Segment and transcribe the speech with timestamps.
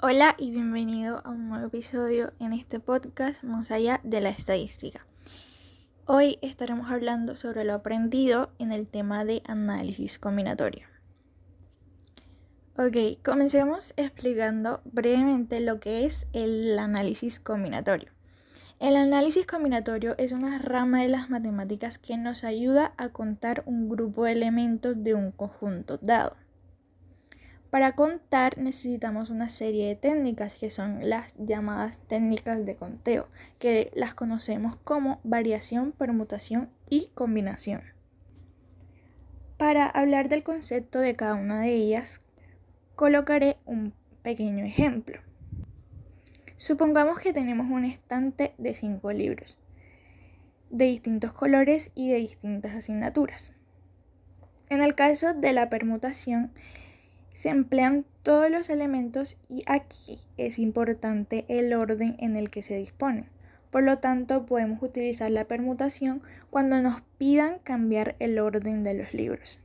[0.00, 5.06] Hola y bienvenido a un nuevo episodio en este podcast Más allá de la estadística.
[6.06, 10.86] Hoy estaremos hablando sobre lo aprendido en el tema de análisis combinatorio.
[12.78, 18.12] Ok, comencemos explicando brevemente lo que es el análisis combinatorio.
[18.82, 23.88] El análisis combinatorio es una rama de las matemáticas que nos ayuda a contar un
[23.88, 26.34] grupo de elementos de un conjunto dado.
[27.70, 33.28] Para contar necesitamos una serie de técnicas que son las llamadas técnicas de conteo,
[33.60, 37.82] que las conocemos como variación, permutación y combinación.
[39.58, 42.20] Para hablar del concepto de cada una de ellas,
[42.96, 43.94] colocaré un
[44.24, 45.20] pequeño ejemplo.
[46.62, 49.58] Supongamos que tenemos un estante de cinco libros,
[50.70, 53.52] de distintos colores y de distintas asignaturas.
[54.68, 56.52] En el caso de la permutación,
[57.32, 62.76] se emplean todos los elementos y aquí es importante el orden en el que se
[62.76, 63.26] disponen.
[63.72, 69.12] Por lo tanto, podemos utilizar la permutación cuando nos pidan cambiar el orden de los
[69.14, 69.58] libros.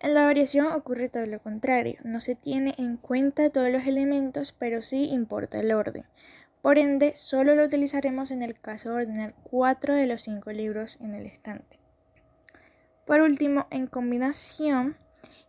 [0.00, 4.52] En la variación ocurre todo lo contrario, no se tiene en cuenta todos los elementos,
[4.52, 6.04] pero sí importa el orden.
[6.62, 11.00] Por ende, solo lo utilizaremos en el caso de ordenar cuatro de los cinco libros
[11.00, 11.80] en el estante.
[13.06, 14.96] Por último, en combinación,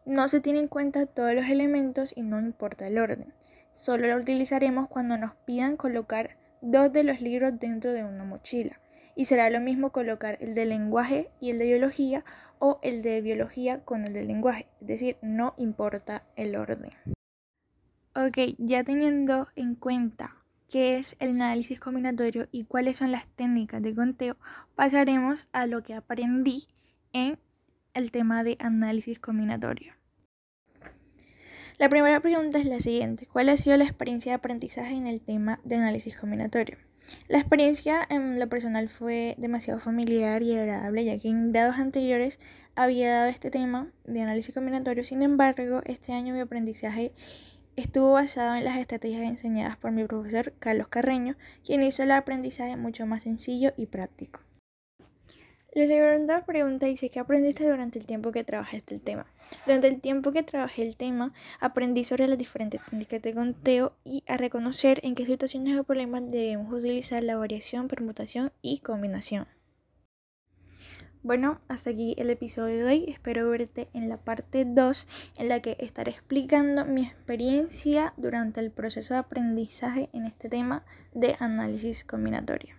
[0.06, 3.34] no se tiene en cuenta todos los elementos y no importa el orden.
[3.72, 8.80] Solo lo utilizaremos cuando nos pidan colocar dos de los libros dentro de una mochila.
[9.20, 12.24] Y será lo mismo colocar el de lenguaje y el de biología
[12.58, 14.70] o el de biología con el de lenguaje.
[14.80, 16.92] Es decir, no importa el orden.
[18.16, 20.38] Ok, ya teniendo en cuenta
[20.70, 24.38] qué es el análisis combinatorio y cuáles son las técnicas de conteo,
[24.76, 26.70] pasaremos a lo que aprendí
[27.12, 27.38] en
[27.94, 29.96] el tema de análisis combinatorio.
[31.78, 33.26] La primera pregunta es la siguiente.
[33.26, 36.78] ¿Cuál ha sido la experiencia de aprendizaje en el tema de análisis combinatorio?
[37.28, 42.40] La experiencia en lo personal fue demasiado familiar y agradable, ya que en grados anteriores
[42.76, 45.04] había dado este tema de análisis combinatorio.
[45.04, 47.12] Sin embargo, este año mi aprendizaje
[47.76, 52.76] estuvo basado en las estrategias enseñadas por mi profesor Carlos Carreño, quien hizo el aprendizaje
[52.78, 54.42] mucho más sencillo y práctico.
[55.74, 59.28] La segunda pregunta dice, ¿qué aprendiste durante el tiempo que trabajaste el tema?
[59.68, 64.24] Durante el tiempo que trabajé el tema, aprendí sobre las diferentes técnicas de conteo y
[64.28, 69.48] a reconocer en qué situaciones o problemas debemos utilizar la variación, permutación y combinación.
[71.22, 73.06] Bueno, hasta aquí el episodio de hoy.
[73.08, 75.08] Espero verte en la parte 2
[75.38, 80.84] en la que estaré explicando mi experiencia durante el proceso de aprendizaje en este tema
[81.14, 82.74] de análisis combinatorio.